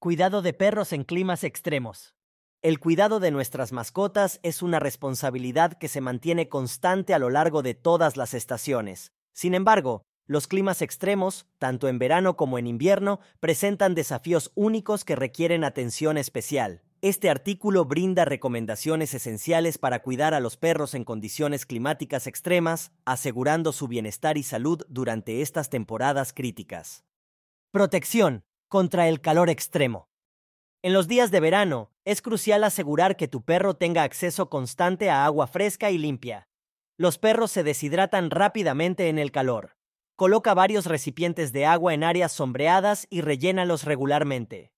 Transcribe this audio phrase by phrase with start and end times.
[0.00, 2.14] Cuidado de perros en climas extremos.
[2.62, 7.62] El cuidado de nuestras mascotas es una responsabilidad que se mantiene constante a lo largo
[7.62, 9.10] de todas las estaciones.
[9.32, 15.16] Sin embargo, los climas extremos, tanto en verano como en invierno, presentan desafíos únicos que
[15.16, 16.82] requieren atención especial.
[17.02, 23.72] Este artículo brinda recomendaciones esenciales para cuidar a los perros en condiciones climáticas extremas, asegurando
[23.72, 27.04] su bienestar y salud durante estas temporadas críticas.
[27.72, 30.08] Protección contra el calor extremo.
[30.82, 35.24] En los días de verano, es crucial asegurar que tu perro tenga acceso constante a
[35.24, 36.48] agua fresca y limpia.
[36.96, 39.76] Los perros se deshidratan rápidamente en el calor.
[40.16, 44.72] Coloca varios recipientes de agua en áreas sombreadas y rellénalos regularmente.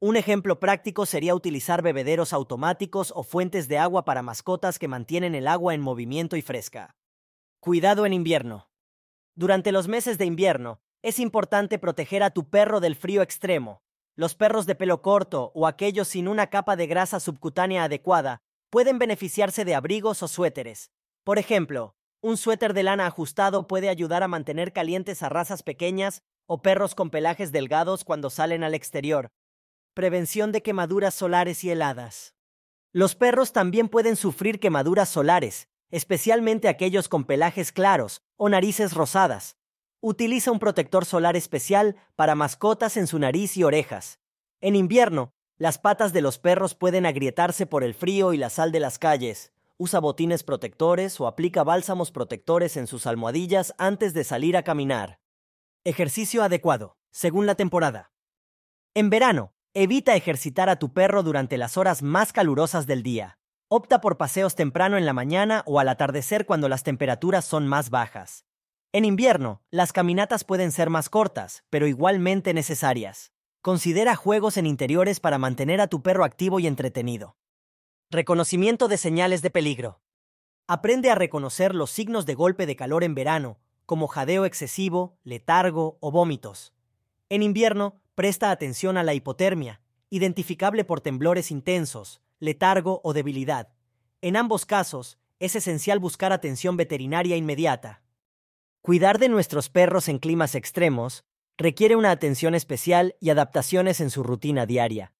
[0.00, 5.34] Un ejemplo práctico sería utilizar bebederos automáticos o fuentes de agua para mascotas que mantienen
[5.34, 6.96] el agua en movimiento y fresca.
[7.60, 8.70] Cuidado en invierno.
[9.34, 13.82] Durante los meses de invierno, es importante proteger a tu perro del frío extremo.
[14.16, 18.98] Los perros de pelo corto o aquellos sin una capa de grasa subcutánea adecuada pueden
[18.98, 20.90] beneficiarse de abrigos o suéteres.
[21.24, 26.22] Por ejemplo, un suéter de lana ajustado puede ayudar a mantener calientes a razas pequeñas
[26.46, 29.30] o perros con pelajes delgados cuando salen al exterior.
[29.94, 32.34] Prevención de quemaduras solares y heladas.
[32.92, 39.56] Los perros también pueden sufrir quemaduras solares, especialmente aquellos con pelajes claros o narices rosadas.
[40.02, 44.18] Utiliza un protector solar especial para mascotas en su nariz y orejas.
[44.62, 48.72] En invierno, las patas de los perros pueden agrietarse por el frío y la sal
[48.72, 49.52] de las calles.
[49.76, 55.20] Usa botines protectores o aplica bálsamos protectores en sus almohadillas antes de salir a caminar.
[55.84, 58.10] Ejercicio adecuado, según la temporada.
[58.94, 63.38] En verano, evita ejercitar a tu perro durante las horas más calurosas del día.
[63.68, 67.90] Opta por paseos temprano en la mañana o al atardecer cuando las temperaturas son más
[67.90, 68.46] bajas.
[68.92, 73.32] En invierno, las caminatas pueden ser más cortas, pero igualmente necesarias.
[73.62, 77.36] Considera juegos en interiores para mantener a tu perro activo y entretenido.
[78.10, 80.00] Reconocimiento de señales de peligro.
[80.66, 85.96] Aprende a reconocer los signos de golpe de calor en verano, como jadeo excesivo, letargo
[86.00, 86.72] o vómitos.
[87.28, 93.68] En invierno, presta atención a la hipotermia, identificable por temblores intensos, letargo o debilidad.
[94.20, 98.02] En ambos casos, es esencial buscar atención veterinaria inmediata.
[98.82, 101.24] Cuidar de nuestros perros en climas extremos
[101.58, 105.12] requiere una atención especial y adaptaciones en su rutina diaria.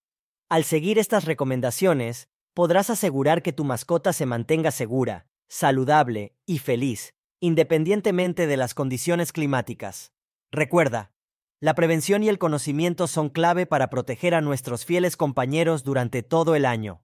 [0.49, 7.15] Al seguir estas recomendaciones, podrás asegurar que tu mascota se mantenga segura, saludable y feliz,
[7.39, 10.15] independientemente de las condiciones climáticas.
[10.51, 11.13] Recuerda,
[11.61, 16.55] la prevención y el conocimiento son clave para proteger a nuestros fieles compañeros durante todo
[16.55, 17.03] el año.